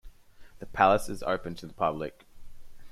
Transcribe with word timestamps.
The 0.57 0.65
palace 0.65 1.09
is 1.09 1.21
open 1.21 1.53
to 1.57 1.67
the 1.67 1.75
public. 1.75 2.25